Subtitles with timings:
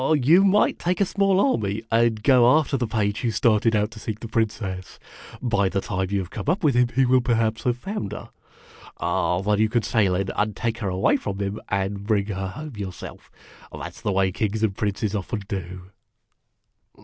[0.15, 3.99] "You might take a small army and go after the page who started out to
[3.99, 4.97] seek the Princess.
[5.43, 8.31] By the time you have come up with him, he will perhaps have found her.
[8.99, 12.77] Then you can sail in and take her away from him, and bring her home
[12.77, 13.29] yourself.
[13.71, 15.91] That 's the way kings and princes often do."